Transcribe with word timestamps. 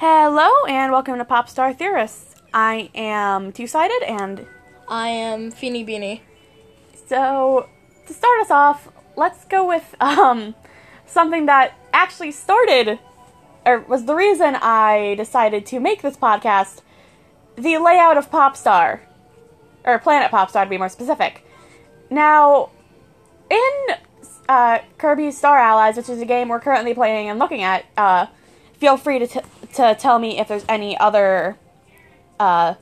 Hello 0.00 0.64
and 0.68 0.92
welcome 0.92 1.18
to 1.18 1.24
Popstar 1.24 1.76
Theorists. 1.76 2.36
I 2.54 2.88
am 2.94 3.50
two 3.50 3.66
sided, 3.66 4.00
and 4.06 4.46
I 4.86 5.08
am 5.08 5.50
Feeny 5.50 5.84
Beanie. 5.84 6.20
so 7.08 7.68
to 8.06 8.14
start 8.14 8.40
us 8.40 8.48
off, 8.52 8.92
let's 9.16 9.44
go 9.46 9.66
with 9.66 9.96
um, 10.00 10.54
something 11.04 11.46
that 11.46 11.74
actually 11.92 12.30
started, 12.30 13.00
or 13.66 13.80
was 13.80 14.04
the 14.04 14.14
reason 14.14 14.54
I 14.54 15.16
decided 15.16 15.66
to 15.66 15.80
make 15.80 16.02
this 16.02 16.16
podcast 16.16 16.82
the 17.56 17.78
layout 17.78 18.16
of 18.16 18.30
Popstar, 18.30 19.00
or 19.84 19.98
Planet 19.98 20.30
Popstar 20.30 20.62
to 20.62 20.70
be 20.70 20.78
more 20.78 20.88
specific. 20.88 21.44
Now, 22.08 22.70
in 23.50 23.96
uh, 24.48 24.78
Kirby 24.96 25.32
Star 25.32 25.58
Allies, 25.58 25.96
which 25.96 26.08
is 26.08 26.20
a 26.20 26.24
game 26.24 26.50
we're 26.50 26.60
currently 26.60 26.94
playing 26.94 27.28
and 27.28 27.40
looking 27.40 27.64
at, 27.64 27.84
uh, 27.96 28.26
feel 28.78 28.96
free 28.96 29.18
to, 29.18 29.26
t- 29.26 29.40
to 29.74 29.96
tell 29.98 30.18
me 30.18 30.38
if 30.38 30.48
there's 30.48 30.64
any 30.68 30.96
other 30.98 31.56
uh, 32.38 32.74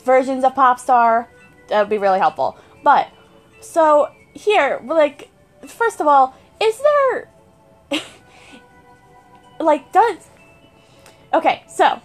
versions 0.00 0.44
of 0.44 0.54
Popstar. 0.54 1.26
That 1.68 1.80
would 1.80 1.90
be 1.90 1.98
really 1.98 2.18
helpful. 2.18 2.58
But, 2.82 3.08
so, 3.60 4.08
here, 4.32 4.80
like, 4.84 5.30
first 5.66 6.00
of 6.00 6.06
all, 6.06 6.36
is 6.60 6.80
there. 6.80 7.28
like, 9.60 9.90
does. 9.92 10.28
Okay, 11.32 11.64
so. 11.68 12.00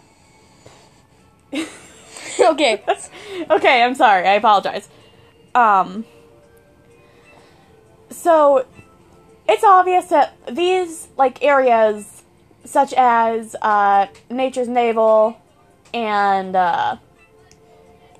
okay. 2.39 2.83
okay, 3.49 3.83
I'm 3.83 3.95
sorry. 3.95 4.27
I 4.27 4.33
apologize. 4.33 4.89
Um. 5.53 6.05
So, 8.09 8.65
it's 9.47 9.63
obvious 9.63 10.05
that 10.05 10.35
these 10.51 11.07
like 11.17 11.43
areas, 11.43 12.18
such 12.69 12.93
as 12.95 13.55
uh, 13.63 14.05
Nature's 14.29 14.67
Navel 14.67 15.35
and 15.91 16.55
uh, 16.55 16.97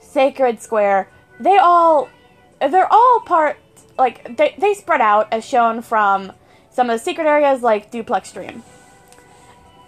Sacred 0.01 0.59
Square, 0.59 1.07
they 1.39 1.57
all 1.57 2.09
they're 2.59 2.91
all 2.91 3.19
part 3.27 3.59
like 3.99 4.37
they 4.37 4.55
they 4.57 4.73
spread 4.73 5.01
out 5.01 5.27
as 5.31 5.45
shown 5.45 5.83
from 5.83 6.31
some 6.71 6.89
of 6.89 6.97
the 6.97 7.03
secret 7.03 7.27
areas 7.27 7.61
like 7.61 7.91
Duplex 7.91 8.31
Dream. 8.31 8.63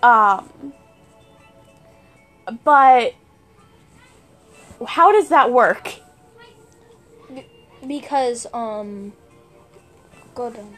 Um. 0.03 0.73
But 2.63 3.15
how 4.85 5.11
does 5.11 5.29
that 5.29 5.51
work? 5.51 5.95
Because 7.87 8.45
um 8.53 9.13
go 10.35 10.51
down. 10.51 10.77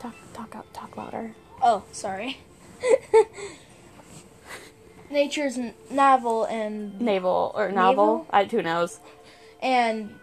Talk, 0.00 0.14
talk 0.32 0.56
out, 0.56 0.74
talk 0.74 0.96
louder. 0.96 1.34
Oh, 1.62 1.84
sorry. 1.92 2.38
Nature's 5.10 5.58
n- 5.58 5.74
navel 5.90 6.44
and 6.44 7.00
Naval 7.00 7.52
or 7.54 7.70
novel? 7.72 8.18
Naval? 8.18 8.26
I, 8.30 8.44
who 8.44 8.62
knows? 8.62 9.00
and 9.62 10.18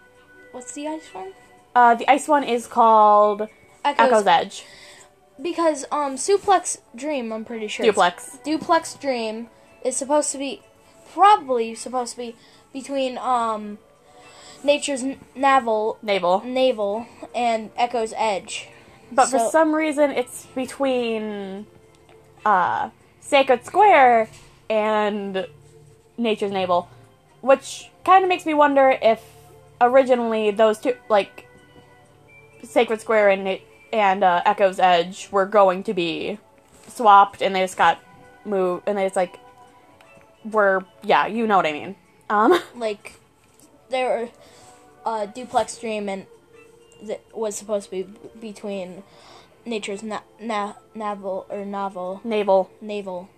what's 0.51 0.73
the 0.73 0.87
ice 0.87 1.07
one? 1.13 1.33
Uh, 1.75 1.93
the 1.95 2.09
ice 2.09 2.27
one 2.27 2.43
is 2.43 2.65
called 2.67 3.41
Echoes. 3.85 4.07
Echo's 4.07 4.27
Edge. 4.27 4.65
Because 5.41 5.85
um 5.91 6.15
Suplex 6.15 6.79
Dream, 6.95 7.31
I'm 7.31 7.45
pretty 7.45 7.67
sure. 7.67 7.85
Duplex. 7.85 8.39
Duplex 8.43 8.95
Dream 8.95 9.49
is 9.85 9.95
supposed 9.95 10.31
to 10.31 10.37
be 10.39 10.61
probably 11.13 11.75
supposed 11.75 12.13
to 12.13 12.17
be 12.17 12.35
between 12.73 13.17
um 13.19 13.77
Nature's 14.63 15.03
n- 15.03 15.19
navel 15.35 15.99
Naval. 16.01 16.41
navel 16.43 17.05
and 17.35 17.69
Echo's 17.77 18.13
Edge. 18.17 18.69
But 19.11 19.27
for 19.27 19.37
some 19.51 19.75
reason, 19.75 20.09
it's 20.11 20.47
between 20.55 21.67
uh, 22.47 22.89
Sacred 23.19 23.65
Square 23.65 24.29
and 24.69 25.47
Nature's 26.17 26.51
Navel, 26.51 26.87
which 27.41 27.89
kind 28.05 28.23
of 28.23 28.29
makes 28.29 28.45
me 28.45 28.53
wonder 28.53 28.97
if 29.01 29.21
originally 29.81 30.51
those 30.51 30.79
two, 30.79 30.95
like 31.09 31.45
Sacred 32.63 33.01
Square 33.01 33.29
and 33.31 33.59
and 33.91 34.23
uh, 34.23 34.41
Echo's 34.45 34.79
Edge, 34.79 35.29
were 35.29 35.45
going 35.45 35.83
to 35.83 35.93
be 35.93 36.39
swapped, 36.87 37.41
and 37.41 37.53
they 37.53 37.59
just 37.59 37.77
got 37.77 37.99
moved, 38.45 38.87
and 38.87 38.97
just 38.97 39.17
like 39.17 39.39
were 40.45 40.85
yeah, 41.03 41.27
you 41.27 41.47
know 41.47 41.57
what 41.57 41.65
I 41.65 41.73
mean. 41.73 41.95
Um, 42.29 42.57
like 42.75 43.19
there 43.89 44.07
were 44.07 44.29
uh, 45.05 45.25
duplex 45.25 45.77
dream 45.77 46.07
and 46.07 46.25
that 47.03 47.21
was 47.33 47.55
supposed 47.55 47.89
to 47.89 47.91
be 47.91 48.03
between 48.39 49.03
nature's 49.67 50.01
na- 50.03 50.21
na- 50.39 50.73
navel 50.95 51.45
or 51.49 51.65
novel 51.65 52.21
Naval. 52.23 52.69
navel 52.81 53.29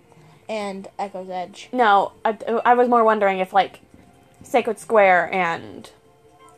and 0.47 0.87
echo's 0.97 1.29
edge 1.29 1.69
No, 1.73 2.13
I, 2.23 2.37
I 2.65 2.73
was 2.75 2.87
more 2.87 3.03
wondering 3.03 3.39
if 3.39 3.51
like 3.53 3.81
Sacred 4.43 4.79
Square 4.79 5.33
and 5.33 5.89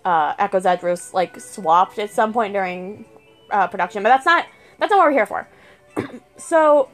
uh, 0.05 0.33
Echo's 0.37 0.65
Edge 0.65 0.83
was 0.83 1.13
like 1.13 1.39
swapped 1.39 1.97
at 1.99 2.09
some 2.11 2.31
point 2.33 2.53
during 2.53 3.05
uh, 3.49 3.67
production, 3.67 4.03
but 4.03 4.09
that's 4.09 4.25
not 4.25 4.45
that's 4.79 4.89
not 4.91 4.97
what 4.99 5.05
we're 5.07 5.11
here 5.11 5.25
for. 5.25 5.47
so 6.38 6.89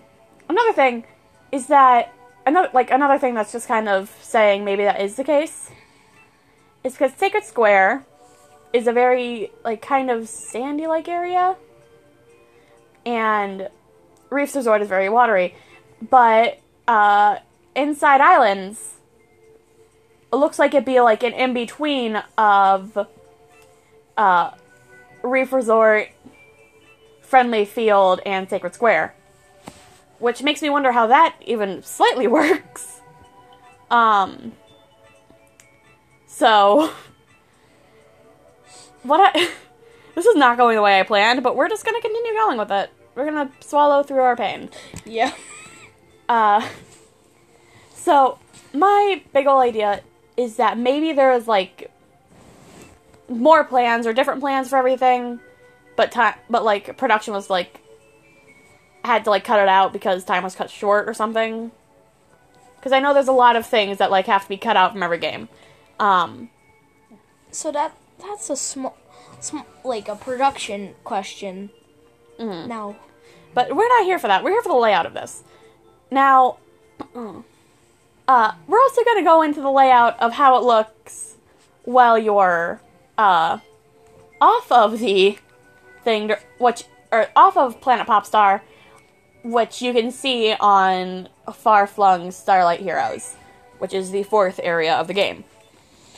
another 0.50 0.74
thing 0.74 1.06
is 1.52 1.68
that 1.68 2.14
another 2.46 2.70
like 2.74 2.90
another 2.92 3.18
thing 3.20 3.34
that's 3.34 3.52
just 3.52 3.68
kind 3.68 3.88
of 3.90 4.10
saying 4.22 4.64
maybe 4.66 4.84
that 4.84 5.00
is 5.02 5.16
the 5.16 5.24
case 5.24 5.72
is 6.84 6.94
because 6.94 7.14
Sacred 7.14 7.44
Square 7.44 8.06
is 8.74 8.88
a 8.88 8.94
very 8.94 9.52
like 9.64 9.82
kind 9.82 10.10
of 10.10 10.28
sandy 10.30 10.88
like 10.88 11.08
area, 11.08 11.56
and 13.08 13.70
Reefs 14.30 14.54
Resort 14.54 14.82
is 14.82 14.90
very 14.90 15.08
watery, 15.08 15.56
but 16.10 16.60
uh, 16.90 17.38
Inside 17.74 18.20
Islands 18.20 18.96
looks 20.34 20.60
like 20.60 20.74
it'd 20.74 20.84
be 20.84 21.00
like 21.00 21.24
an 21.24 21.32
in 21.32 21.54
between 21.54 22.22
of 22.38 23.08
uh, 24.18 24.52
Reef 25.24 25.54
Resort, 25.54 26.10
Friendly 27.22 27.64
Field, 27.64 28.20
and 28.26 28.50
Sacred 28.50 28.76
Square, 28.76 29.16
which 30.20 30.44
makes 30.44 30.62
me 30.62 30.70
wonder 30.70 30.92
how 30.92 31.08
that 31.08 31.36
even 31.46 31.82
slightly 31.84 32.28
works. 32.28 33.00
Um. 33.90 34.52
So, 36.26 36.92
what 39.04 39.34
I 39.34 39.50
this 40.16 40.26
is 40.26 40.36
not 40.36 40.58
going 40.58 40.76
the 40.76 40.82
way 40.82 41.00
I 41.00 41.04
planned, 41.04 41.42
but 41.42 41.56
we're 41.56 41.70
just 41.70 41.86
gonna 41.86 42.02
continue 42.02 42.34
going 42.34 42.58
with 42.58 42.72
it. 42.72 42.92
We're 43.18 43.26
gonna 43.26 43.52
swallow 43.62 44.04
through 44.04 44.22
our 44.22 44.36
pain. 44.36 44.70
yeah 45.04 45.34
Uh, 46.30 46.68
so 47.96 48.38
my 48.74 49.24
big 49.34 49.48
old 49.48 49.64
idea 49.64 50.02
is 50.36 50.58
that 50.58 50.78
maybe 50.78 51.14
there 51.14 51.32
is 51.34 51.48
like 51.48 51.90
more 53.28 53.64
plans 53.64 54.06
or 54.06 54.14
different 54.14 54.40
plans 54.40 54.70
for 54.70 54.78
everything, 54.78 55.40
but 55.96 56.12
time, 56.12 56.36
but 56.48 56.64
like 56.64 56.96
production 56.98 57.34
was 57.34 57.50
like 57.50 57.80
had 59.04 59.24
to 59.24 59.32
like 59.32 59.44
cut 59.44 59.60
it 59.60 59.68
out 59.68 59.94
because 59.94 60.24
time 60.24 60.44
was 60.44 60.54
cut 60.54 60.70
short 60.70 61.10
or 61.10 61.14
something. 61.16 61.72
Because 62.76 62.92
I 62.92 63.00
know 63.00 63.16
there's 63.16 63.28
a 63.28 63.34
lot 63.34 63.56
of 63.56 63.66
things 63.66 63.98
that 63.98 64.12
like 64.12 64.28
have 64.28 64.44
to 64.44 64.50
be 64.50 64.58
cut 64.58 64.78
out 64.78 64.92
from 64.92 65.02
every 65.02 65.18
game. 65.18 65.50
Um, 66.00 66.50
so 67.50 67.72
that 67.72 67.96
that's 68.20 68.52
a 68.52 68.56
small 68.56 68.96
sm- 69.40 69.66
like 69.84 70.08
a 70.08 70.16
production 70.16 70.94
question 71.04 71.72
mhm. 72.40 72.68
now 72.68 72.96
But 73.54 73.76
we're 73.76 73.88
not 73.88 74.04
here 74.04 74.20
for 74.20 74.28
that. 74.28 74.44
We're 74.44 74.52
here 74.52 74.62
for 74.62 74.70
the 74.70 74.76
layout 74.76 75.06
of 75.06 75.14
this. 75.14 75.44
Now, 76.12 76.58
uh, 77.16 78.52
we're 78.68 78.82
also 78.82 79.04
going 79.04 79.18
to 79.18 79.24
go 79.24 79.42
into 79.42 79.62
the 79.62 79.72
layout 79.72 80.20
of 80.20 80.34
how 80.34 80.58
it 80.58 80.64
looks 80.64 81.38
while 81.84 82.20
you're 82.20 82.82
uh, 83.18 83.58
off 84.40 84.72
of 84.72 85.00
the 85.00 85.40
thing, 86.04 86.36
which 86.60 86.84
or 87.12 87.30
off 87.36 87.58
of 87.58 87.82
Planet 87.82 88.06
Popstar, 88.06 88.62
which 89.44 89.82
you 89.82 89.94
can 89.94 90.12
see 90.12 90.54
on 90.60 91.30
Far 91.52 91.88
Flung 91.88 92.32
Starlight 92.32 92.82
Heroes, 92.82 93.36
which 93.80 93.94
is 93.94 94.12
the 94.12 94.24
fourth 94.24 94.60
area 94.62 94.94
of 94.94 95.08
the 95.08 95.14
game, 95.14 95.46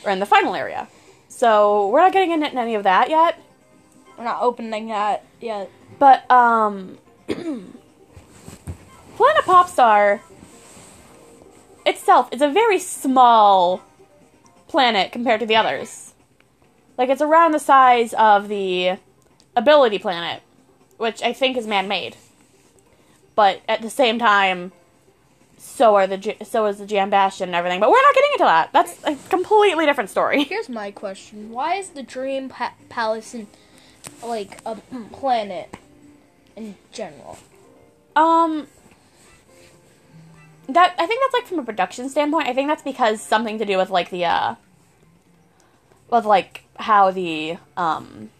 or 0.04 0.10
in 0.10 0.18
the 0.18 0.26
final 0.26 0.54
area. 0.54 0.88
So 1.28 1.88
we're 1.88 2.00
not 2.00 2.12
getting 2.12 2.32
into 2.32 2.52
any 2.52 2.74
of 2.74 2.82
that 2.82 3.08
yet. 3.08 3.40
we're 4.18 4.24
not 4.24 4.42
opening 4.42 4.88
that 4.88 5.24
yet 5.40 5.70
But 6.00 6.28
um 6.28 6.98
Planet 7.28 7.76
Popstar 9.44 10.20
itself 11.86 12.28
is 12.32 12.42
a 12.42 12.48
very 12.48 12.80
small 12.80 13.82
planet 14.66 15.12
compared 15.12 15.40
to 15.40 15.46
the 15.46 15.56
others. 15.56 16.14
Like 16.96 17.10
it's 17.10 17.22
around 17.22 17.52
the 17.52 17.58
size 17.58 18.14
of 18.14 18.48
the 18.48 18.96
Ability 19.54 19.98
Planet, 19.98 20.42
which 20.96 21.22
I 21.22 21.34
think 21.34 21.56
is 21.56 21.66
man-made. 21.66 22.16
But 23.34 23.60
at 23.68 23.82
the 23.82 23.90
same 23.90 24.18
time, 24.18 24.72
so 25.58 25.96
are 25.96 26.06
the 26.06 26.36
so 26.44 26.64
is 26.66 26.78
the 26.78 26.86
Jam 26.86 27.10
Bastion 27.10 27.50
and 27.50 27.54
everything. 27.54 27.80
But 27.80 27.90
we're 27.90 28.02
not 28.02 28.14
getting 28.14 28.30
into 28.32 28.44
that. 28.44 28.72
That's 28.72 29.04
a 29.04 29.16
completely 29.28 29.84
different 29.84 30.08
story. 30.08 30.44
here's 30.48 30.70
my 30.70 30.90
question 30.90 31.50
why 31.50 31.74
is 31.74 31.90
the 31.90 32.02
dream 32.02 32.48
pa- 32.48 32.74
palace 32.88 33.34
in 33.34 33.48
like 34.22 34.60
a 34.64 34.76
planet 35.12 35.76
in 36.56 36.74
general 36.92 37.38
Um, 38.16 38.66
that 40.68 40.94
I 40.98 41.06
think 41.06 41.20
that's 41.22 41.34
like 41.34 41.46
from 41.46 41.58
a 41.58 41.64
production 41.64 42.08
standpoint. 42.08 42.48
I 42.48 42.52
think 42.52 42.68
that's 42.68 42.82
because 42.82 43.20
something 43.20 43.58
to 43.58 43.64
do 43.64 43.76
with 43.76 43.90
like 43.90 44.10
the 44.10 44.24
uh 44.24 44.54
with 46.10 46.24
like 46.24 46.64
how 46.76 47.10
the 47.10 47.56
um 47.76 48.30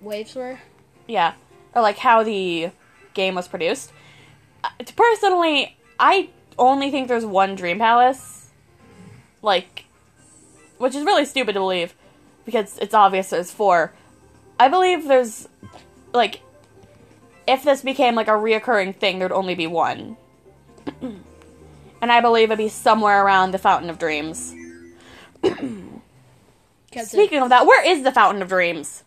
Waves 0.00 0.34
were. 0.34 0.58
yeah, 1.06 1.34
or 1.74 1.82
like 1.82 1.98
how 1.98 2.22
the 2.22 2.70
game 3.14 3.34
was 3.34 3.48
produced. 3.48 3.92
Uh, 4.62 4.68
Personally, 4.96 5.76
I 5.98 6.30
only 6.58 6.90
think 6.90 7.08
there's 7.08 7.26
one 7.26 7.54
Dream 7.56 7.78
Palace, 7.78 8.50
like, 9.42 9.84
which 10.78 10.94
is 10.94 11.04
really 11.04 11.24
stupid 11.24 11.52
to 11.54 11.60
believe 11.60 11.94
because 12.44 12.78
it's 12.78 12.94
obvious 12.94 13.30
there's 13.30 13.50
four. 13.50 13.92
I 14.60 14.68
believe 14.68 15.06
there's 15.08 15.48
like, 16.12 16.40
if 17.48 17.64
this 17.64 17.82
became 17.82 18.14
like 18.14 18.28
a 18.28 18.32
reoccurring 18.32 18.94
thing, 18.96 19.18
there'd 19.18 19.32
only 19.32 19.54
be 19.54 19.66
one, 19.66 20.16
and 21.00 22.12
I 22.12 22.20
believe 22.20 22.50
it'd 22.50 22.58
be 22.58 22.68
somewhere 22.68 23.24
around 23.24 23.52
the 23.52 23.58
Fountain 23.58 23.90
of 23.90 23.98
Dreams. 23.98 24.54
Speaking 27.04 27.42
of 27.42 27.48
that, 27.48 27.66
where 27.66 27.84
is 27.86 28.02
the 28.02 28.12
Fountain 28.12 28.42
of 28.42 28.48
Dreams? 28.48 29.04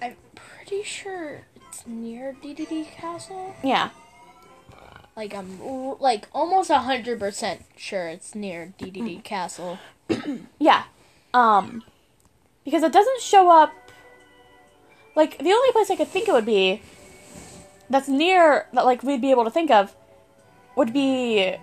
I'm 0.00 0.16
pretty 0.34 0.82
sure 0.82 1.42
it's 1.56 1.86
near 1.86 2.36
DDD 2.42 2.90
Castle. 2.92 3.54
Yeah. 3.62 3.90
Like 5.16 5.34
I'm 5.34 5.60
like 6.00 6.28
almost 6.32 6.70
hundred 6.70 7.18
percent 7.20 7.62
sure 7.76 8.08
it's 8.08 8.34
near 8.34 8.74
DDD 8.78 9.22
Castle. 9.22 9.78
Yeah. 10.58 10.84
Um 11.32 11.82
because 12.64 12.82
it 12.82 12.92
doesn't 12.92 13.20
show 13.20 13.50
up 13.50 13.72
like 15.14 15.38
the 15.38 15.52
only 15.52 15.72
place 15.72 15.90
I 15.90 15.96
could 15.96 16.08
think 16.08 16.28
it 16.28 16.32
would 16.32 16.46
be 16.46 16.82
that's 17.90 18.08
near 18.08 18.66
that 18.72 18.84
like 18.84 19.02
we'd 19.02 19.20
be 19.20 19.30
able 19.30 19.44
to 19.44 19.50
think 19.50 19.70
of 19.70 19.94
would 20.76 20.92
be 20.92 21.56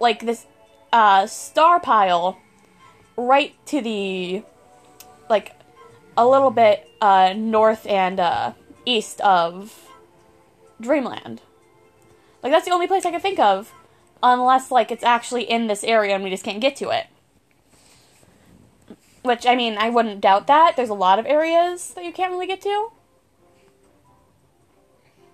like 0.00 0.24
this 0.24 0.46
uh 0.92 1.26
star 1.26 1.80
pile 1.80 2.38
right 3.16 3.54
to 3.66 3.80
the 3.80 4.42
like 5.28 5.52
a 6.16 6.26
little 6.26 6.50
bit 6.50 6.88
uh 7.00 7.34
north 7.36 7.86
and 7.86 8.20
uh 8.20 8.52
east 8.84 9.20
of 9.20 9.86
Dreamland. 10.80 11.42
Like 12.42 12.52
that's 12.52 12.64
the 12.64 12.70
only 12.72 12.86
place 12.86 13.04
I 13.04 13.10
could 13.10 13.22
think 13.22 13.38
of 13.38 13.72
unless 14.22 14.70
like 14.70 14.90
it's 14.90 15.04
actually 15.04 15.42
in 15.42 15.66
this 15.66 15.84
area 15.84 16.14
and 16.14 16.24
we 16.24 16.30
just 16.30 16.44
can't 16.44 16.60
get 16.60 16.76
to 16.76 16.90
it. 16.90 17.06
Which 19.26 19.46
I 19.46 19.56
mean, 19.56 19.76
I 19.78 19.90
wouldn't 19.90 20.20
doubt 20.20 20.46
that. 20.46 20.76
There's 20.76 20.88
a 20.88 20.94
lot 20.94 21.18
of 21.18 21.26
areas 21.26 21.92
that 21.94 22.04
you 22.04 22.12
can't 22.12 22.30
really 22.30 22.46
get 22.46 22.60
to. 22.62 22.90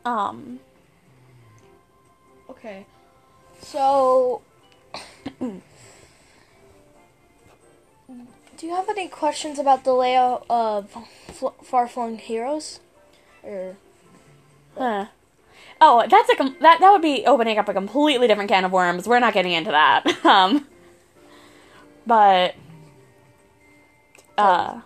Um, 0.04 0.60
Okay. 2.62 2.86
So 3.60 4.42
Do 5.40 5.60
you 8.62 8.74
have 8.76 8.88
any 8.88 9.08
questions 9.08 9.58
about 9.58 9.82
the 9.82 9.92
layout 9.92 10.46
of 10.48 10.96
Fl- 11.32 11.48
Far 11.64 11.88
Flung 11.88 12.18
Heroes? 12.18 12.78
Or 13.42 13.74
huh. 14.78 15.06
Oh, 15.80 16.06
that's 16.08 16.30
a 16.30 16.36
com- 16.36 16.56
that 16.60 16.78
that 16.78 16.92
would 16.92 17.02
be 17.02 17.24
opening 17.26 17.58
up 17.58 17.68
a 17.68 17.74
completely 17.74 18.28
different 18.28 18.48
can 18.48 18.64
of 18.64 18.70
worms. 18.70 19.08
We're 19.08 19.18
not 19.18 19.34
getting 19.34 19.50
into 19.50 19.72
that. 19.72 20.06
um, 20.24 20.68
but 22.06 22.54
uh, 24.38 24.80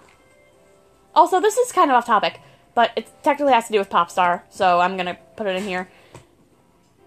also 1.15 1.41
this 1.41 1.57
is 1.57 1.73
kind 1.73 1.91
of 1.91 1.97
off 1.97 2.07
topic, 2.07 2.41
but 2.75 2.91
it 2.97 3.09
technically 3.23 3.53
has 3.53 3.67
to 3.67 3.73
do 3.73 3.79
with 3.79 3.91
Popstar, 3.91 4.43
so 4.51 4.81
I'm 4.81 4.97
gonna 4.97 5.19
put 5.37 5.47
it 5.47 5.57
in 5.57 5.65
here. 5.65 5.89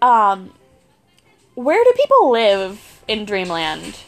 Um, 0.02 0.54
where 1.54 1.82
do 1.84 1.92
people 1.96 2.30
live 2.30 3.02
in 3.06 3.24
Dreamland? 3.24 3.98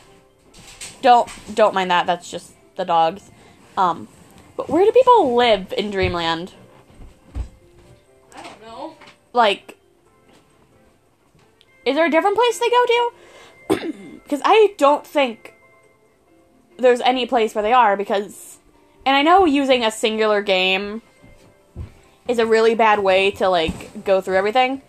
Don't 1.02 1.29
don't 1.55 1.75
mind 1.75 1.90
that. 1.90 2.06
That's 2.06 2.31
just 2.31 2.52
the 2.76 2.84
dogs. 2.84 3.31
Um, 3.76 4.08
but 4.56 4.69
where 4.69 4.84
do 4.84 4.93
people 4.93 5.34
live 5.34 5.73
in 5.76 5.90
Dreamland? 5.90 6.52
I 8.34 8.43
don't 8.43 8.62
know. 8.62 8.96
like 9.32 9.76
is 11.84 11.96
there 11.96 12.06
a 12.06 12.11
different 12.11 12.37
place 12.37 12.58
they 12.58 12.70
go 12.70 12.87
to 12.87 13.93
because 14.25 14.40
i 14.44 14.73
don't 14.79 15.05
think 15.06 15.51
there's 16.82 17.00
any 17.00 17.25
place 17.26 17.55
where 17.55 17.62
they 17.62 17.73
are 17.73 17.96
because 17.96 18.58
and 19.06 19.17
i 19.17 19.23
know 19.23 19.44
using 19.44 19.84
a 19.84 19.90
singular 19.90 20.43
game 20.43 21.00
is 22.29 22.38
a 22.38 22.46
really 22.46 22.75
bad 22.75 22.99
way 22.99 23.31
to 23.31 23.49
like 23.49 24.05
go 24.05 24.20
through 24.20 24.37
everything 24.37 24.82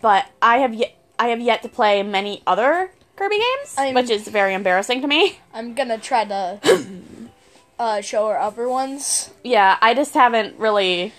but 0.00 0.26
i 0.42 0.58
have 0.58 0.74
yet 0.74 0.94
i 1.18 1.28
have 1.28 1.40
yet 1.40 1.62
to 1.62 1.68
play 1.68 2.02
many 2.02 2.42
other 2.46 2.90
kirby 3.16 3.38
games 3.38 3.74
I'm- 3.78 3.94
which 3.94 4.10
is 4.10 4.28
very 4.28 4.52
embarrassing 4.54 5.00
to 5.02 5.06
me 5.06 5.38
I'm 5.54 5.74
gonna 5.74 5.98
try 5.98 6.24
to 6.26 6.60
uh, 7.78 8.00
show 8.02 8.28
her 8.28 8.38
other 8.38 8.68
ones. 8.68 9.30
yeah 9.42 9.78
i 9.80 9.94
just 9.94 10.14
haven't 10.14 10.58
really 10.58 11.12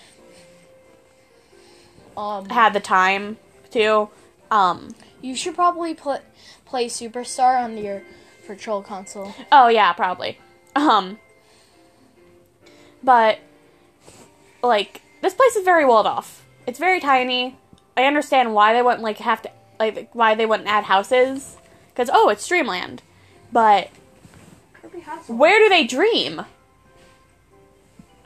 Um, 2.16 2.48
had 2.48 2.72
the 2.72 2.80
time 2.80 3.38
to 3.70 4.08
um 4.50 4.94
you 5.20 5.34
should 5.36 5.54
probably 5.54 5.94
put 5.94 6.22
play 6.64 6.86
Superstar 6.86 7.62
on 7.62 7.78
your 7.78 8.02
virtual 8.48 8.82
console. 8.82 9.32
Oh 9.52 9.68
yeah, 9.68 9.92
probably. 9.92 10.38
Um 10.74 11.18
but 13.04 13.38
like 14.62 15.02
this 15.22 15.34
place 15.34 15.54
is 15.54 15.64
very 15.64 15.84
walled 15.84 16.06
off. 16.06 16.44
It's 16.66 16.80
very 16.80 17.00
tiny. 17.00 17.56
I 17.96 18.04
understand 18.04 18.54
why 18.54 18.72
they 18.72 18.82
wouldn't 18.82 19.02
like 19.02 19.18
have 19.18 19.42
to 19.42 19.50
like 19.78 20.10
why 20.12 20.34
they 20.34 20.46
wouldn't 20.46 20.68
add 20.68 20.84
houses 20.84 21.56
cuz 21.94 22.10
oh, 22.12 22.28
it's 22.28 22.46
Dreamland. 22.48 23.02
But 23.52 23.90
where 25.28 25.58
do 25.60 25.68
they 25.68 25.84
dream? 25.84 26.44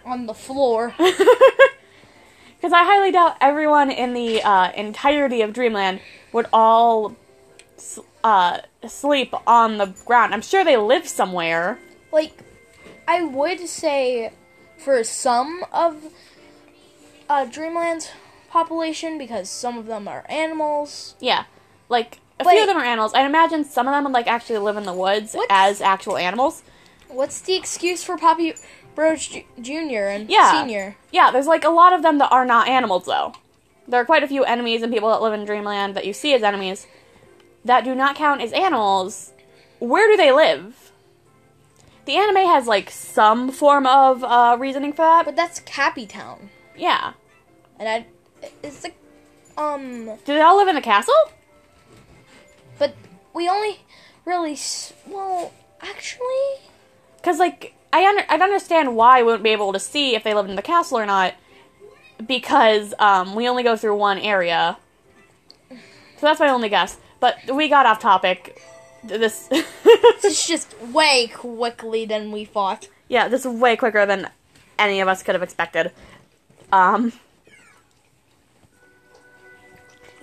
on 0.05 0.27
the 0.27 0.35
floor. 0.35 0.95
Cuz 0.99 2.73
I 2.73 2.85
highly 2.85 3.11
doubt 3.11 3.37
everyone 3.41 3.91
in 3.91 4.15
the 4.15 4.43
uh, 4.43 4.71
entirety 4.73 5.43
of 5.43 5.53
Dreamland 5.53 6.01
would 6.33 6.47
all 6.53 7.17
uh, 8.25 8.59
sleep 8.87 9.35
on 9.47 9.79
the 9.79 9.87
ground. 10.07 10.33
I'm 10.35 10.43
sure 10.43 10.65
they 10.65 10.77
live 10.77 11.09
somewhere. 11.09 11.79
like 12.13 12.33
I 13.09 13.23
would 13.23 13.61
say 13.69 14.33
for 14.79 15.03
some 15.05 15.65
of 15.73 16.13
uh, 17.29 17.45
Dreamland's 17.47 18.11
population 18.51 19.19
because 19.19 19.49
some 19.51 19.79
of 19.79 19.87
them 19.87 20.07
are 20.07 20.25
animals. 20.29 21.15
Yeah. 21.21 21.45
Like 21.89 22.19
a 22.39 22.45
But- 22.45 22.53
few 22.53 22.61
of 22.63 22.67
them 22.67 22.77
are 22.77 22.85
animals. 22.85 23.13
I'd 23.15 23.27
imagine 23.27 23.65
some 23.65 23.89
of 23.89 23.93
them 23.93 24.05
would 24.05 24.13
like 24.13 24.27
actually 24.27 24.59
live 24.59 24.77
in 24.77 24.85
the 24.85 24.93
woods 24.93 25.35
as 25.51 25.81
actual 25.81 26.17
animals. 26.17 26.63
What's 27.09 27.41
the 27.41 27.55
excuse 27.57 28.03
for 28.05 28.17
Poppy 28.17 28.55
Bros 28.95 29.27
Ju- 29.27 29.45
Junior 29.61 30.07
and 30.09 30.29
Yeah. 30.31 30.61
Senior? 30.61 30.97
Yeah, 31.11 31.31
there's 31.31 31.47
like 31.47 31.65
a 31.65 31.71
lot 31.71 31.93
of 31.93 32.03
them 32.03 32.19
that 32.19 32.31
are 32.31 32.45
not 32.45 32.69
animals 32.69 33.07
though. 33.07 33.33
There 33.89 34.01
are 34.01 34.05
quite 34.05 34.23
a 34.23 34.29
few 34.29 34.45
enemies 34.45 34.83
and 34.83 34.93
people 34.93 35.11
that 35.11 35.21
live 35.23 35.33
in 35.35 35.45
Dreamland 35.45 35.95
that 35.97 36.07
you 36.07 36.13
see 36.13 36.35
as 36.35 36.43
enemies 36.43 36.87
that 37.65 37.85
do 37.85 37.95
not 37.95 38.17
count 38.17 38.41
as 38.41 38.53
animals. 38.53 39.33
Where 39.79 40.09
do 40.09 40.17
they 40.17 40.33
live? 40.33 40.93
The 42.05 42.17
anime 42.17 42.47
has 42.47 42.67
like 42.67 42.91
some 42.91 43.51
form 43.51 43.87
of 43.87 44.25
uh, 44.25 44.57
reasoning 44.59 44.93
for 44.93 45.03
that, 45.03 45.25
but 45.25 45.37
that's 45.37 45.61
Cappy 45.61 46.07
Town, 46.07 46.51
yeah. 46.77 47.13
and 47.79 47.89
I 47.89 48.07
it's 48.63 48.83
like, 48.83 48.97
um. 49.57 50.07
Do 50.25 50.35
they 50.35 50.41
all 50.41 50.57
live 50.57 50.69
in 50.69 50.75
the 50.75 50.81
castle? 50.81 51.15
But 52.79 52.95
we 53.35 53.49
only 53.49 53.81
really 54.25 54.53
s- 54.55 54.93
well 55.07 55.53
actually. 55.81 56.61
Because 57.17 57.39
like 57.39 57.75
I 57.93 58.05
under- 58.07 58.25
I'd 58.29 58.43
understand 58.43 58.97
why 58.97 59.19
we 59.21 59.27
wouldn't 59.27 59.45
be 59.45 59.51
able 59.51 59.73
to 59.73 59.79
see 59.79 60.17
if 60.17 60.25
they 60.25 60.35
live 60.35 60.49
in 60.49 60.57
the 60.57 60.63
castle 60.63 60.99
or 60.99 61.07
not, 61.07 61.35
because 62.27 62.95
um, 62.99 63.37
we 63.37 63.49
only 63.49 63.63
go 63.63 63.77
through 63.77 63.97
one 63.97 64.19
area. 64.19 64.77
So 65.71 66.27
that's 66.27 66.41
my 66.41 66.49
only 66.49 66.69
guess. 66.69 66.99
But 67.23 67.55
we 67.55 67.69
got 67.69 67.87
off 67.87 68.01
topic. 68.01 68.61
This, 69.05 69.47
This 69.85 70.25
is 70.25 70.45
just 70.45 70.83
way 70.83 71.29
quickly 71.33 72.05
than 72.05 72.33
we 72.33 72.45
thought. 72.45 72.89
yeah, 73.09 73.29
this 73.29 73.47
is 73.47 73.61
way 73.61 73.77
quicker 73.77 74.05
than 74.05 74.29
any 74.77 75.01
of 75.01 75.07
us 75.07 75.23
could 75.23 75.37
have 75.37 75.43
expected. 75.43 75.93
Um, 76.73 77.13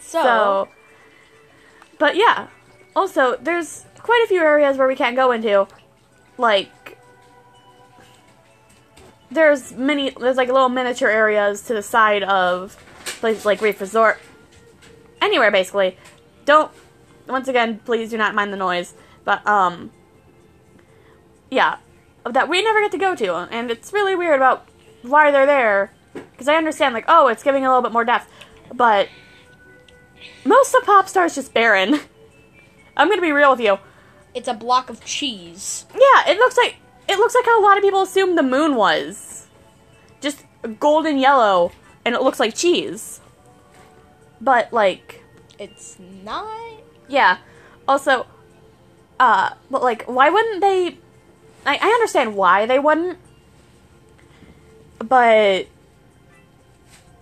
So, 0.01 0.23
so, 0.23 0.67
but 1.99 2.17
yeah. 2.17 2.47
Also, 2.95 3.37
there's 3.37 3.85
quite 3.99 4.21
a 4.25 4.27
few 4.27 4.41
areas 4.41 4.75
where 4.77 4.87
we 4.87 4.95
can't 4.95 5.15
go 5.15 5.31
into, 5.31 5.67
like 6.37 6.97
there's 9.31 9.71
many 9.71 10.09
there's 10.09 10.35
like 10.35 10.49
little 10.49 10.67
miniature 10.67 11.09
areas 11.09 11.61
to 11.67 11.73
the 11.73 11.83
side 11.83 12.23
of 12.23 12.75
places 13.21 13.45
like 13.45 13.61
Reef 13.61 13.79
Resort. 13.79 14.19
Anywhere 15.21 15.51
basically. 15.51 15.95
Don't 16.45 16.71
once 17.29 17.48
again, 17.48 17.79
please 17.86 18.09
do 18.09 18.17
not 18.17 18.36
mind 18.36 18.51
the 18.51 18.57
noise. 18.57 18.93
But 19.24 19.45
um 19.48 19.91
yeah, 21.50 21.77
that 22.29 22.50
we 22.50 22.63
never 22.63 22.81
get 22.81 22.91
to 22.91 22.98
go 22.98 23.15
to 23.15 23.36
and 23.51 23.71
it's 23.71 23.93
really 23.93 24.15
weird 24.15 24.38
about 24.38 24.67
why 25.01 25.31
they're 25.31 25.45
there 25.45 25.91
because 26.13 26.48
I 26.48 26.55
understand 26.55 26.93
like 26.93 27.05
oh, 27.07 27.27
it's 27.27 27.43
giving 27.43 27.65
a 27.65 27.69
little 27.69 27.81
bit 27.81 27.91
more 27.91 28.05
depth, 28.05 28.29
but 28.74 29.09
most 30.45 30.74
of 30.74 30.83
Popstar 30.83 31.25
is 31.25 31.36
just 31.36 31.53
barren. 31.53 32.00
I'm 32.98 33.09
gonna 33.09 33.21
be 33.21 33.31
real 33.31 33.51
with 33.51 33.62
you. 33.62 33.77
It's 34.33 34.48
a 34.48 34.53
block 34.53 34.89
of 34.89 35.03
cheese. 35.03 35.86
Yeah, 35.93 36.31
it 36.31 36.38
looks 36.38 36.57
like 36.57 36.75
it 37.07 37.17
looks 37.17 37.33
like 37.33 37.45
how 37.45 37.59
a 37.59 37.63
lot 37.63 37.77
of 37.77 37.83
people 37.83 38.01
assume 38.01 38.36
the 38.36 38.43
moon 38.43 38.75
was. 38.75 39.48
Just 40.21 40.43
golden 40.79 41.17
yellow, 41.17 41.71
and 42.05 42.13
it 42.13 42.21
looks 42.21 42.39
like 42.39 42.55
cheese. 42.55 43.21
But 44.41 44.71
like, 44.71 45.24
It's 45.57 45.98
not. 46.24 46.81
Yeah. 47.09 47.37
Also, 47.87 48.25
uh, 49.19 49.51
but 49.69 49.83
like, 49.83 50.03
why 50.03 50.29
wouldn't 50.29 50.61
they? 50.61 50.97
I, 51.65 51.77
I 51.81 51.87
understand 51.89 52.35
why 52.35 52.65
they 52.65 52.79
wouldn't, 52.79 53.17
but 54.99 55.67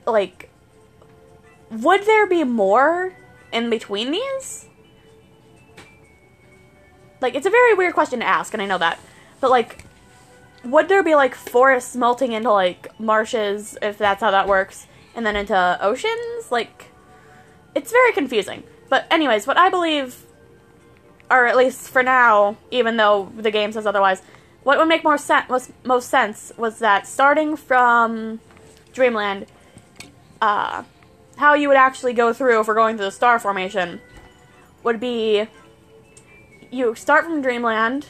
like, 0.05 0.49
would 1.71 2.05
there 2.05 2.27
be 2.27 2.43
more 2.43 3.13
in 3.51 3.69
between 3.69 4.11
these? 4.11 4.67
Like, 7.19 7.33
it's 7.33 7.47
a 7.47 7.49
very 7.49 7.73
weird 7.73 7.95
question 7.95 8.19
to 8.19 8.25
ask, 8.25 8.53
and 8.53 8.61
I 8.61 8.67
know 8.67 8.77
that, 8.77 8.99
but 9.41 9.49
like, 9.49 9.85
would 10.63 10.87
there 10.87 11.01
be 11.01 11.15
like 11.15 11.33
forests 11.33 11.95
melting 11.95 12.33
into 12.33 12.51
like 12.51 12.87
marshes 12.99 13.75
if 13.81 13.97
that's 13.97 14.21
how 14.21 14.31
that 14.31 14.47
works, 14.47 14.85
and 15.15 15.25
then 15.25 15.35
into 15.35 15.77
oceans? 15.81 16.51
Like, 16.51 16.91
it's 17.73 17.91
very 17.91 18.11
confusing. 18.11 18.63
But 18.89 19.05
anyways, 19.11 19.47
what 19.47 19.57
I 19.57 19.69
believe, 19.69 20.23
or 21.29 21.47
at 21.47 21.57
least 21.57 21.89
for 21.89 22.03
now, 22.03 22.57
even 22.71 22.97
though 22.97 23.31
the 23.35 23.51
game 23.51 23.71
says 23.71 23.85
otherwise, 23.85 24.21
what 24.63 24.77
would 24.77 24.87
make 24.87 25.03
more 25.03 25.17
sense 25.17 25.49
was 25.49 25.71
most 25.83 26.09
sense 26.09 26.51
was 26.57 26.79
that 26.79 27.07
starting 27.07 27.55
from 27.55 28.39
Dreamland, 28.93 29.45
uh, 30.41 30.83
how 31.37 31.53
you 31.53 31.67
would 31.67 31.77
actually 31.77 32.13
go 32.13 32.33
through 32.33 32.59
if 32.59 32.67
we're 32.67 32.73
going 32.73 32.97
to 32.97 33.03
the 33.03 33.11
star 33.11 33.39
formation 33.39 34.01
would 34.83 34.99
be 34.99 35.47
you 36.71 36.95
start 36.95 37.25
from 37.25 37.41
Dreamland, 37.41 38.07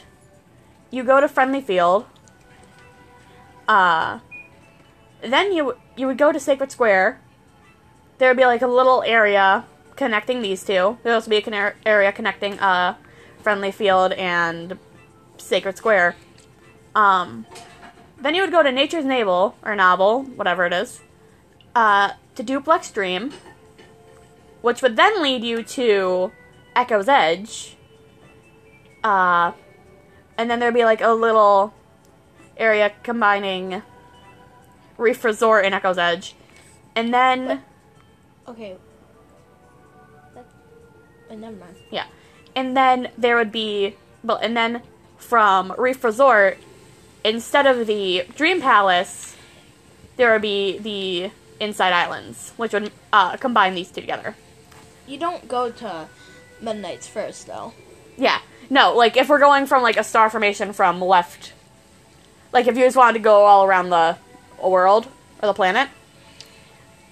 you 0.90 1.04
go 1.04 1.20
to 1.20 1.28
Friendly 1.28 1.60
Field, 1.60 2.06
uh, 3.68 4.20
then 5.20 5.52
you 5.52 5.76
you 5.96 6.06
would 6.06 6.18
go 6.18 6.32
to 6.32 6.40
Sacred 6.40 6.72
Square. 6.72 7.20
There 8.18 8.30
would 8.30 8.36
be 8.36 8.46
like 8.46 8.62
a 8.62 8.66
little 8.66 9.02
area 9.02 9.64
connecting 9.98 10.40
these 10.42 10.62
two. 10.64 10.96
There 11.02 11.12
would 11.12 11.14
also 11.14 11.28
be 11.28 11.38
a 11.38 11.42
conner- 11.42 11.74
area 11.84 12.12
connecting 12.12 12.58
uh, 12.60 12.94
Friendly 13.42 13.72
Field 13.72 14.12
and 14.12 14.78
Sacred 15.36 15.76
Square. 15.76 16.14
Um, 16.94 17.44
then 18.18 18.34
you 18.34 18.42
would 18.42 18.52
go 18.52 18.62
to 18.62 18.70
Nature's 18.70 19.04
Navel 19.04 19.56
or 19.62 19.74
Novel, 19.74 20.22
whatever 20.22 20.64
it 20.66 20.72
is, 20.72 21.00
uh, 21.74 22.12
to 22.36 22.42
Duplex 22.44 22.92
Dream, 22.92 23.32
which 24.62 24.82
would 24.82 24.96
then 24.96 25.20
lead 25.20 25.42
you 25.42 25.62
to 25.64 26.30
Echo's 26.76 27.08
Edge. 27.08 27.76
Uh, 29.02 29.52
and 30.36 30.48
then 30.48 30.60
there'd 30.60 30.74
be 30.74 30.84
like 30.84 31.00
a 31.00 31.10
little 31.10 31.74
area 32.56 32.92
combining 33.02 33.82
Reef 34.96 35.24
Resort 35.24 35.64
and 35.64 35.74
Echo's 35.74 35.98
Edge. 35.98 36.34
And 36.94 37.12
then, 37.12 37.62
Okay. 38.46 38.76
Oh, 41.30 41.36
never 41.36 41.56
mind. 41.56 41.76
yeah. 41.90 42.06
And 42.56 42.76
then 42.76 43.10
there 43.16 43.36
would 43.36 43.52
be, 43.52 43.96
well, 44.24 44.38
and 44.38 44.56
then 44.56 44.82
from 45.18 45.74
Reef 45.78 46.02
Resort, 46.02 46.58
instead 47.24 47.66
of 47.66 47.86
the 47.86 48.24
Dream 48.34 48.60
Palace, 48.60 49.36
there 50.16 50.32
would 50.32 50.42
be 50.42 50.78
the 50.78 51.30
Inside 51.60 51.92
Islands, 51.92 52.52
which 52.56 52.72
would 52.72 52.90
uh, 53.12 53.36
combine 53.36 53.74
these 53.74 53.90
two 53.90 54.00
together. 54.00 54.34
You 55.06 55.18
don't 55.18 55.48
go 55.48 55.70
to 55.70 56.08
Midnight's 56.60 57.06
first, 57.06 57.46
though. 57.46 57.72
Yeah. 58.16 58.40
No, 58.70 58.94
like 58.94 59.16
if 59.16 59.28
we're 59.28 59.38
going 59.38 59.66
from 59.66 59.82
like 59.82 59.96
a 59.96 60.04
star 60.04 60.28
formation 60.30 60.72
from 60.72 61.00
left, 61.00 61.52
like 62.52 62.66
if 62.66 62.76
you 62.76 62.84
just 62.84 62.96
wanted 62.96 63.14
to 63.14 63.22
go 63.24 63.44
all 63.44 63.64
around 63.64 63.90
the 63.90 64.16
world 64.62 65.06
or 65.42 65.46
the 65.46 65.54
planet, 65.54 65.88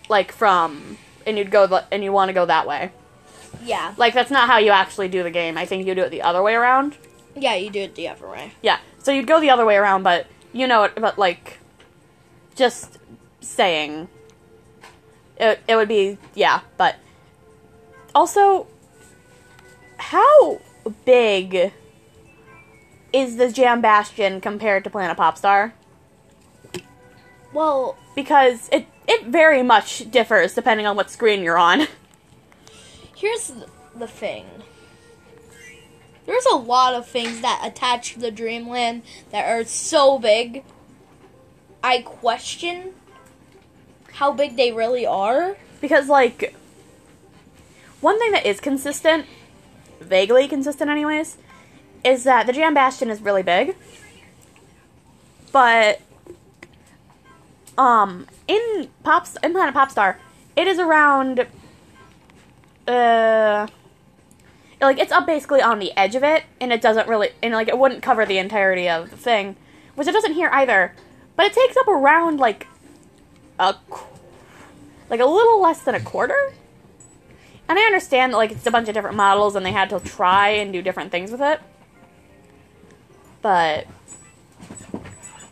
like 0.09 0.33
from 0.33 0.99
and 1.27 1.39
you'd 1.39 1.51
go 1.51 1.67
the, 1.67 1.85
and 1.91 2.05
you 2.05 2.13
want 2.13 2.29
to 2.29 2.33
go 2.33 2.47
that 2.47 2.67
way. 2.67 2.91
Yeah. 3.65 3.95
Like 3.97 4.15
that's 4.15 4.31
not 4.31 4.49
how 4.49 4.59
you 4.59 4.71
actually 4.71 5.09
do 5.09 5.23
the 5.23 5.31
game. 5.31 5.57
I 5.59 5.67
think 5.67 5.87
you 5.87 5.95
do 5.95 6.03
it 6.03 6.11
the 6.11 6.23
other 6.23 6.43
way 6.43 6.55
around. 6.55 6.97
Yeah, 7.35 7.55
you 7.55 7.71
do 7.71 7.81
it 7.81 7.95
the 7.95 8.09
other 8.09 8.29
way. 8.29 8.53
Yeah. 8.63 8.79
So 8.99 9.13
you'd 9.13 9.27
go 9.27 9.41
the 9.41 9.51
other 9.51 9.65
way 9.65 9.77
around, 9.77 10.03
but 10.03 10.27
you 10.53 10.67
know 10.67 10.85
it. 10.85 10.95
But 10.97 11.19
like, 11.19 11.59
just 12.55 12.99
saying, 13.41 14.09
it 15.39 15.61
it 15.69 15.77
would 15.77 15.89
be 15.89 16.19
yeah. 16.35 16.61
But 16.77 16.97
also, 18.15 18.67
how 19.99 20.61
big 21.05 21.73
is 23.13 23.37
the 23.37 23.51
Jam 23.53 23.81
Bastion 23.81 24.41
compared 24.41 24.85
to 24.85 24.91
Planet 24.91 25.17
Popstar? 25.17 25.73
Well, 27.53 27.97
Because 28.15 28.69
it 28.73 28.87
it 29.07 29.27
very 29.27 29.63
much 29.63 30.11
differs 30.11 30.55
depending 30.55 30.87
on 30.87 30.97
what 30.97 31.11
screen 31.11 31.43
you're 31.43 31.59
on. 31.59 31.87
here's 33.17 33.51
the 33.97 34.07
thing. 34.07 34.47
There's 36.27 36.47
a 36.47 36.57
lot 36.57 36.95
of 36.95 37.09
things 37.09 37.41
that 37.41 37.63
attach 37.65 38.13
to 38.13 38.21
the 38.21 38.31
Dreamland 38.31 39.03
that 39.31 39.49
are 39.49 39.65
so 39.65 40.19
big. 40.19 40.65
I 41.83 42.03
question 42.03 42.93
how 44.13 44.33
big 44.33 44.57
they 44.57 44.73
really 44.73 45.07
are. 45.07 45.57
Because 45.81 46.09
like 46.09 46.55
one 48.01 48.19
thing 48.19 48.33
that 48.33 48.45
is 48.45 48.61
consistent, 48.61 49.27
vaguely 50.01 50.49
consistent 50.49 50.91
anyways, 50.91 51.39
is 52.05 52.25
that 52.25 52.47
the 52.47 52.53
Jam 52.53 52.75
Bastion 52.75 53.09
is 53.09 53.21
really 53.21 53.43
big. 53.43 53.77
But 55.53 56.01
um 57.79 58.27
in 58.49 58.89
Pops 59.05 59.37
in 59.43 59.53
Planet 59.53 59.75
Popstar, 59.75 60.17
it 60.57 60.67
is 60.67 60.79
around 60.79 61.47
uh 62.89 63.67
like 64.81 64.99
it's 64.99 65.13
up 65.13 65.27
basically 65.27 65.63
on 65.63 65.79
the 65.79 65.97
edge 65.97 66.15
of 66.15 66.23
it 66.23 66.45
and 66.61 66.73
it 66.73 66.81
doesn't 66.81 67.09
really 67.09 67.31
and 67.43 67.55
like 67.55 67.69
it 67.69 67.79
wouldn't 67.79 68.03
cover 68.03 68.27
the 68.27 68.39
entirety 68.39 68.89
of 68.89 69.11
the 69.11 69.17
thing, 69.17 69.57
which 69.95 70.07
it 70.07 70.13
doesn't 70.13 70.35
here 70.35 70.51
either. 70.53 70.95
But 71.35 71.47
it 71.47 71.53
takes 71.53 71.77
up 71.77 71.89
around 71.89 72.39
like 72.39 72.67
a 73.59 73.75
like 75.09 75.21
a 75.21 75.27
little 75.27 75.61
less 75.61 75.83
than 75.83 75.95
a 75.95 76.01
quarter. 76.01 76.53
And 77.69 77.79
I 77.79 77.83
understand 77.83 78.33
that 78.33 78.37
like 78.37 78.53
it's 78.53 78.67
a 78.67 78.71
bunch 78.71 78.89
of 78.89 78.95
different 78.95 79.17
models 79.17 79.57
and 79.57 79.65
they 79.65 79.73
had 79.73 79.91
to 79.91 80.01
try 80.01 80.51
and 80.51 80.73
do 80.73 80.83
different 80.83 81.11
things 81.11 81.31
with 81.31 81.41
it. 81.41 81.61
But 83.43 83.87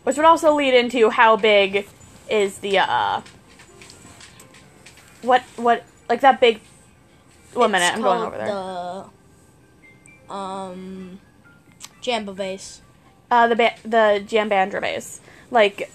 which 0.03 0.17
would 0.17 0.25
also 0.25 0.53
lead 0.53 0.73
into 0.73 1.09
how 1.09 1.35
big 1.35 1.87
is 2.29 2.59
the 2.59 2.79
uh 2.79 3.21
what 5.21 5.41
what 5.55 5.83
like 6.07 6.21
that 6.21 6.39
big 6.39 6.61
one 7.55 7.71
minute, 7.71 7.93
I'm 7.93 8.01
going 8.01 8.21
over 8.23 8.37
there. 8.37 8.47
The 8.47 10.33
um 10.33 11.19
Jamba 12.01 12.35
base. 12.35 12.81
Uh 13.31 13.47
the 13.47 13.55
ba- 13.55 13.75
the 13.83 14.23
Jambandra 14.27 14.81
base. 14.81 15.19
Like 15.51 15.91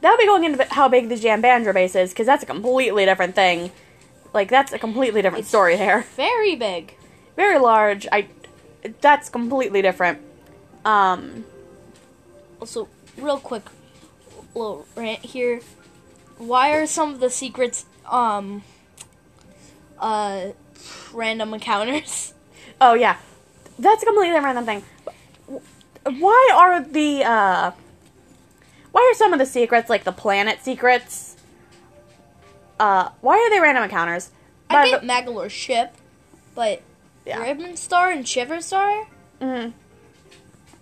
that'll 0.00 0.18
be 0.18 0.26
going 0.26 0.44
into 0.44 0.64
how 0.70 0.88
big 0.88 1.08
the 1.08 1.14
Jambandra 1.16 1.72
base 1.74 1.94
is 1.94 2.10
because 2.10 2.26
that's 2.26 2.42
a 2.42 2.46
completely 2.46 3.04
different 3.04 3.34
thing. 3.34 3.70
Like 4.32 4.48
that's 4.48 4.72
a 4.72 4.78
completely 4.78 5.22
different 5.22 5.40
It's- 5.44 5.48
story 5.48 5.76
there. 5.76 6.02
Very 6.16 6.56
big. 6.56 6.94
very 7.36 7.58
large. 7.58 8.06
I 8.12 8.28
that's 9.00 9.28
completely 9.28 9.82
different. 9.82 10.18
Um 10.84 11.44
Also, 12.60 12.88
real 13.18 13.38
quick, 13.38 13.64
little 14.54 14.86
rant 14.96 15.20
here. 15.24 15.60
Why 16.38 16.72
are 16.72 16.86
some 16.86 17.14
of 17.14 17.20
the 17.20 17.30
secrets 17.30 17.86
um 18.10 18.62
uh 19.98 20.48
random 21.12 21.54
encounters? 21.54 22.34
oh 22.80 22.94
yeah. 22.94 23.16
That's 23.78 24.02
a 24.02 24.06
completely 24.06 24.38
random 24.38 24.64
thing. 24.66 24.82
Why 26.18 26.50
are 26.54 26.82
the 26.82 27.24
uh 27.24 27.70
why 28.92 29.10
are 29.12 29.16
some 29.16 29.32
of 29.32 29.38
the 29.38 29.46
secrets 29.46 29.88
like 29.90 30.04
the 30.04 30.12
planet 30.12 30.60
secrets 30.62 31.36
uh 32.78 33.08
why 33.20 33.34
are 33.38 33.50
they 33.50 33.60
random 33.60 33.84
encounters? 33.84 34.30
I 34.70 34.74
By 34.74 34.90
get 34.90 35.00
the- 35.00 35.06
Magolor's 35.06 35.52
ship, 35.52 35.94
but 36.54 36.82
Yeah. 37.26 37.40
Ribbon 37.42 37.76
Star 37.76 38.10
and 38.10 38.26
Shiver 38.28 38.60
Star, 38.60 39.06
Mhm. 39.40 39.72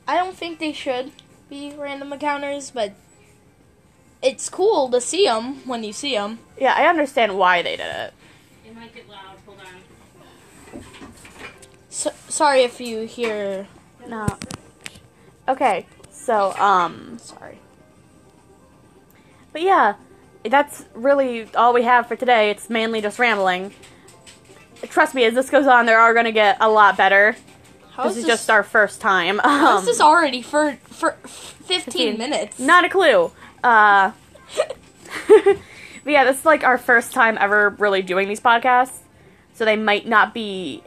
I 0.08 0.16
don't 0.16 0.36
think 0.36 0.58
they 0.58 0.72
should 0.72 1.12
be 1.48 1.72
random 1.76 2.12
encounters, 2.12 2.70
but 2.72 2.92
it's 4.20 4.48
cool 4.48 4.88
to 4.90 5.00
see 5.00 5.24
them 5.26 5.66
when 5.68 5.84
you 5.84 5.92
see 5.92 6.14
them. 6.14 6.40
Yeah, 6.58 6.74
I 6.74 6.86
understand 6.86 7.36
why 7.38 7.62
they 7.62 7.76
did. 7.76 8.12
It 8.66 8.74
might 8.74 8.94
get 8.94 9.08
loud. 9.08 9.36
Hold 9.46 9.58
on. 9.60 10.71
So, 11.88 12.10
sorry 12.28 12.62
if 12.62 12.80
you 12.80 13.02
hear. 13.02 13.66
No. 14.06 14.26
Okay, 15.48 15.86
so 16.10 16.52
um 16.58 17.18
sorry. 17.18 17.58
But 19.52 19.62
yeah, 19.62 19.94
that's 20.44 20.84
really 20.94 21.46
all 21.54 21.74
we 21.74 21.82
have 21.82 22.06
for 22.06 22.16
today. 22.16 22.50
It's 22.50 22.70
mainly 22.70 23.00
just 23.00 23.18
rambling. 23.18 23.72
trust 24.84 25.14
me, 25.14 25.24
as 25.24 25.34
this 25.34 25.50
goes 25.50 25.66
on, 25.66 25.86
there 25.86 26.00
are 26.00 26.14
going 26.14 26.24
to 26.24 26.32
get 26.32 26.56
a 26.60 26.68
lot 26.68 26.96
better. 26.96 27.36
How 27.92 28.08
this 28.08 28.16
is 28.16 28.24
just 28.24 28.48
our 28.48 28.62
first 28.62 29.00
time. 29.02 29.38
Um, 29.40 29.78
is 29.80 29.84
this 29.84 30.00
already 30.00 30.40
for 30.40 30.76
for 30.84 31.12
15, 31.12 31.80
15. 31.80 32.18
minutes? 32.18 32.58
Not 32.58 32.86
a 32.86 32.88
clue. 32.88 33.30
Uh, 33.62 34.12
but 35.28 35.56
yeah, 36.06 36.24
this 36.24 36.38
is 36.38 36.44
like 36.44 36.64
our 36.64 36.78
first 36.78 37.12
time 37.12 37.36
ever 37.38 37.70
really 37.78 38.02
doing 38.02 38.28
these 38.28 38.40
podcasts, 38.40 38.98
so 39.54 39.64
they 39.64 39.76
might 39.76 40.06
not 40.06 40.32
be 40.34 40.82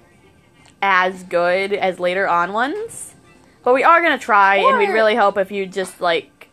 as 0.82 1.24
good 1.24 1.74
as 1.74 2.00
later 2.00 2.28
on 2.28 2.54
ones. 2.54 3.16
But 3.64 3.74
we 3.74 3.84
are 3.84 4.02
gonna 4.02 4.18
try, 4.20 4.58
and 4.58 4.78
we 4.78 4.88
Or- 4.88 4.94
really 4.94 5.16
hope 5.16 5.38
if 5.38 5.52
you 5.52 5.66
just 5.66 6.00
like 6.02 6.50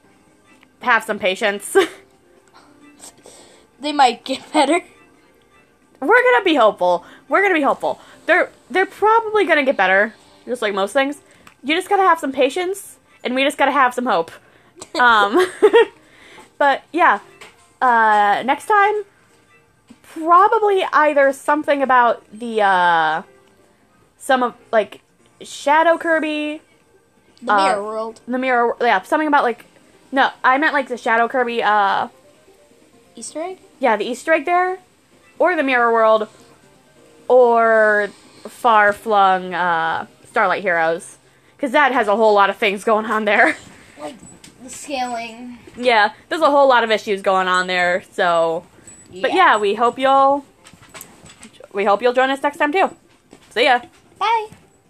have 0.80 1.04
some 1.04 1.18
patience. 1.18 1.76
They 3.80 3.92
might 3.92 4.24
get 4.24 4.52
better. 4.52 4.80
We're 6.00 6.22
gonna 6.22 6.44
be 6.44 6.54
hopeful. 6.54 7.04
We're 7.28 7.42
gonna 7.42 7.54
be 7.54 7.62
hopeful. 7.62 8.00
They're 8.26 8.50
they're 8.70 8.86
probably 8.86 9.44
gonna 9.44 9.64
get 9.64 9.76
better, 9.76 10.14
just 10.46 10.62
like 10.62 10.72
most 10.72 10.92
things. 10.92 11.18
You 11.64 11.74
just 11.74 11.88
gotta 11.88 12.02
have 12.04 12.20
some 12.20 12.30
patience, 12.32 12.98
and 13.24 13.34
we 13.34 13.42
just 13.42 13.58
gotta 13.58 13.72
have 13.72 13.92
some 13.94 14.06
hope. 14.06 14.30
Um, 14.98 15.46
but 16.58 16.82
yeah, 16.92 17.20
uh, 17.80 18.42
next 18.44 18.66
time, 18.66 19.02
probably 20.14 20.84
either 20.92 21.32
something 21.32 21.82
about 21.82 22.22
the 22.32 22.62
uh, 22.62 23.22
some 24.18 24.42
of 24.42 24.54
like 24.70 25.00
Shadow 25.40 25.98
Kirby, 25.98 26.60
The 27.42 27.52
Uh, 27.52 27.64
mirror 27.68 27.82
world. 27.84 28.20
the 28.28 28.38
Mirror. 28.38 28.76
Yeah, 28.80 29.02
something 29.02 29.28
about 29.28 29.42
like 29.44 29.64
no, 30.10 30.30
I 30.44 30.58
meant 30.58 30.74
like 30.74 30.88
the 30.88 30.96
Shadow 30.98 31.28
Kirby. 31.28 31.62
Uh, 31.62 32.08
Easter 33.16 33.42
egg? 33.42 33.58
yeah, 33.78 33.96
the 33.96 34.04
Easter 34.04 34.32
egg 34.32 34.44
there, 34.46 34.78
or 35.38 35.54
the 35.56 35.62
Mirror 35.62 35.92
World, 35.92 36.28
or 37.28 38.08
far 38.44 38.92
flung 38.92 39.54
uh, 39.54 40.06
Starlight 40.30 40.62
Heroes, 40.62 41.18
because 41.56 41.72
that 41.72 41.92
has 41.92 42.08
a 42.08 42.16
whole 42.16 42.34
lot 42.34 42.50
of 42.50 42.56
things 42.56 42.84
going 42.84 43.06
on 43.06 43.24
there. 43.24 43.56
Like 44.00 44.16
the 44.62 44.68
scaling. 44.70 45.58
yeah, 45.76 46.12
there's 46.28 46.42
a 46.42 46.50
whole 46.50 46.68
lot 46.68 46.82
of 46.84 46.90
issues 46.90 47.22
going 47.22 47.46
on 47.48 47.66
there. 47.68 48.02
So, 48.12 48.64
but 49.20 49.32
yeah, 49.32 49.56
we 49.58 49.74
hope 49.74 49.98
you'll 49.98 50.44
we 51.72 51.84
hope 51.84 52.02
you'll 52.02 52.12
join 52.12 52.30
us 52.30 52.42
next 52.42 52.58
time 52.58 52.72
too. 52.72 52.90
See 53.50 53.64
ya. 53.64 53.80
Bye. 54.18 54.61